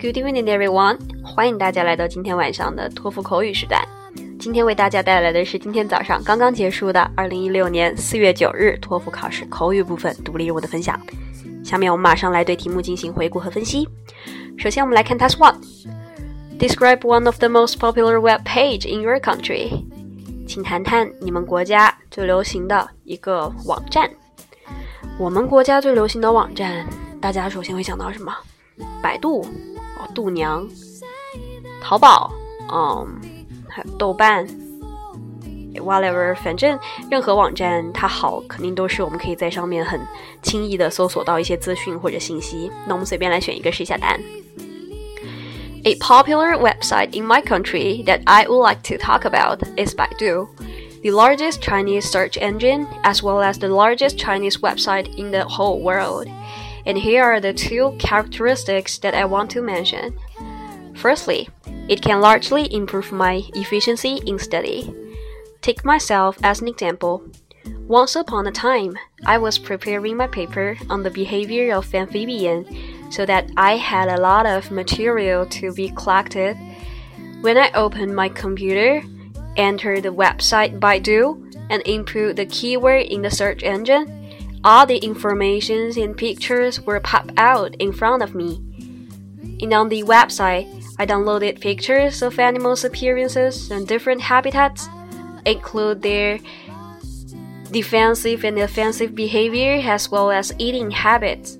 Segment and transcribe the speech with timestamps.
[0.00, 0.98] Good evening, everyone！
[1.22, 3.93] 欢迎大家来到今天晚上的托福口语时段。
[4.45, 11.01] 今天为大家带来的是今天早上刚刚结束的二零一六年四月九日托福考试口语部分独立任务的分享。
[11.63, 13.89] 下面我们马上来对题目进行回顾和分析。
[14.55, 15.55] 首先，我们来看 Task One。
[16.59, 19.83] Describe one of the most popular web page in your country。
[20.47, 24.07] 请谈谈你们国家最流行的一个网站。
[25.17, 26.85] 我们国家最流行的网站，
[27.19, 28.31] 大家首先会想到什么？
[29.01, 29.41] 百度。
[29.41, 30.69] 哦度娘、
[31.81, 32.31] 淘宝，
[32.71, 33.19] 嗯，
[33.98, 34.46] 豆瓣，
[35.74, 36.78] whatever，反正
[37.10, 40.00] 任何网站它好，肯定都是我们可以在上面很
[40.42, 42.70] 轻易的搜索到一些资讯或者信息。
[42.86, 44.20] 那我们随便来选一个试一下答案。
[45.84, 50.48] A popular website in my country that I would like to talk about is Baidu,
[51.02, 55.80] the largest Chinese search engine as well as the largest Chinese website in the whole
[55.80, 56.26] world.
[56.84, 60.12] And here are the two characteristics that I want to mention.
[60.94, 61.48] Firstly,
[61.87, 64.93] it can largely improve my efficiency in study.
[65.61, 67.23] Take myself as an example.
[67.87, 73.25] Once upon a time, I was preparing my paper on the behavior of amphibian so
[73.25, 76.57] that I had a lot of material to be collected.
[77.41, 79.03] When I opened my computer,
[79.55, 85.97] entered the website Baidu, and input the keyword in the search engine, all the informations
[85.97, 88.61] and pictures were popped out in front of me.
[89.61, 94.87] And on the website, I downloaded pictures of animals' appearances and different habitats,
[95.45, 96.39] include their
[97.71, 101.57] defensive and offensive behavior as well as eating habits.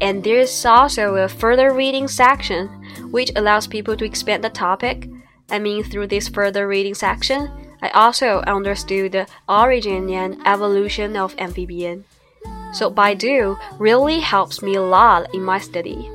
[0.00, 2.68] And there's also a further reading section,
[3.10, 5.08] which allows people to expand the topic.
[5.50, 11.34] I mean, through this further reading section, I also understood the origin and evolution of
[11.38, 12.04] amphibian.
[12.72, 16.10] So Baidu really helps me a lot in my study.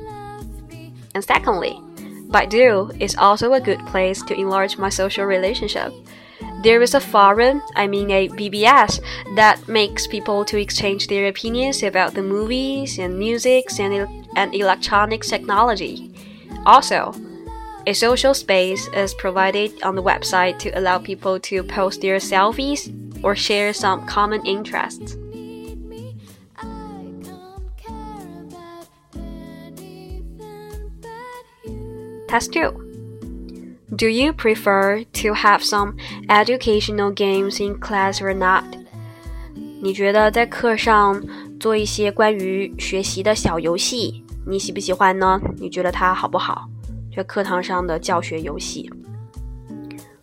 [1.14, 1.80] And secondly,
[2.28, 5.92] Baidu is also a good place to enlarge my social relationship.
[6.62, 9.00] There is a forum, I mean a BBS,
[9.36, 15.22] that makes people to exchange their opinions about the movies and music and, and electronic
[15.22, 16.10] technology.
[16.64, 17.14] Also,
[17.86, 22.88] a social space is provided on the website to allow people to post their selfies
[23.22, 25.16] or share some common interests.
[32.34, 32.72] Task Two.
[33.94, 35.94] Do you prefer to have some
[36.28, 38.64] educational games in class or not?
[39.80, 41.22] 你觉得在课上
[41.60, 45.40] 做一些关于学习的小游戏，你喜不喜欢呢？
[45.58, 46.68] 你觉得它好不好？
[47.14, 48.90] 在课堂上的教学游戏，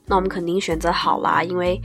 [0.06, 1.82] 那我们肯定选择好啦，因为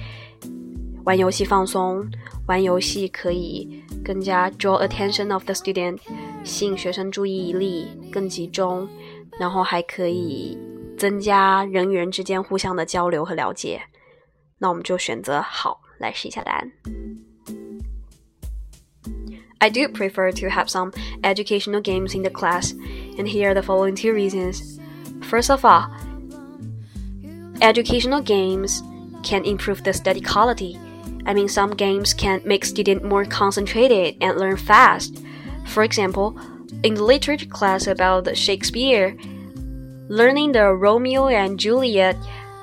[1.05, 2.05] 玩游戏放松，
[2.49, 5.99] 玩游戏可以更加 draw attention of the student，
[6.43, 8.89] 吸引学生注意力更集中，
[9.40, 10.58] 然后还可以
[10.98, 13.82] 增加人与人之间互相的交流和了解。
[14.58, 16.72] 那我们就选择好来试一下答案。
[19.60, 20.92] I do prefer to have some
[21.22, 22.74] educational games in the class,
[23.18, 24.80] and here are the following two reasons.
[25.22, 25.88] First of all,
[27.62, 28.82] educational games
[29.24, 30.80] can improve the study quality.
[31.28, 35.24] I mean, some games can make students more concentrated and learn fast.
[35.68, 36.36] For example,
[36.83, 39.17] in the literature class about Shakespeare,
[40.09, 42.17] learning the Romeo and Juliet,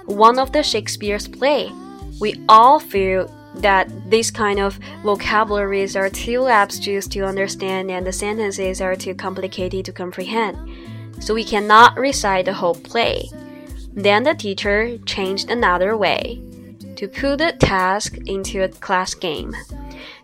[0.06, 1.72] one of the Shakespeare's play,
[2.19, 8.12] we all feel that these kind of vocabularies are too abstruse to understand and the
[8.12, 10.58] sentences are too complicated to comprehend.
[11.20, 13.30] So we cannot recite the whole play.
[13.94, 16.41] Then the teacher changed another way
[16.96, 19.56] to put the task into a class game.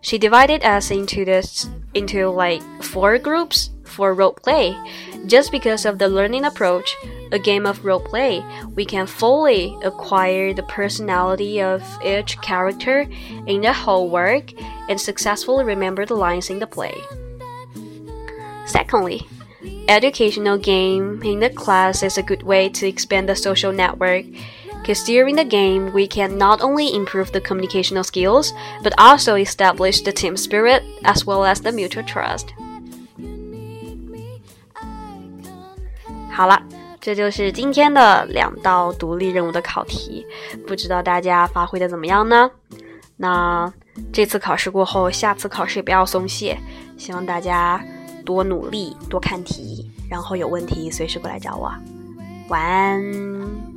[0.02, 4.78] She divided us into this into like four groups for role play.
[5.26, 6.96] Just because of the learning approach,
[7.32, 8.44] a game of role play,
[8.76, 13.08] we can fully acquire the personality of each character
[13.46, 14.54] in the whole work
[14.90, 16.96] and successfully remember the lines in the play.
[18.66, 19.28] Secondly,
[19.88, 24.26] educational game in the class is a good way to expand the social network
[24.89, 30.03] because during the game, we can not only improve the communicational skills, but also establish
[30.03, 32.49] the team spirit as well as the mutual trust.
[36.31, 36.61] 好了，
[37.01, 40.27] 这就是今天的两道独立任务的考题，
[40.67, 42.51] 不知道大家发挥的怎么样呢？
[43.17, 43.73] 那
[44.13, 46.59] 这次考试过后，下次考试也不要松懈。
[46.97, 47.81] 希望大家
[48.25, 51.73] 多努力，多看题，然后有问题随时过来找我。
[52.49, 53.68] 晚安。